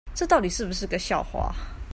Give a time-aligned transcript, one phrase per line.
[0.15, 1.53] 這到底是不是個笑話